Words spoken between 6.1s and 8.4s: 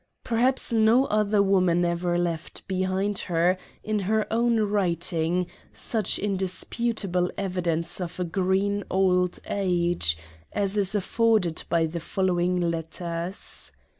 indisputable evidence of a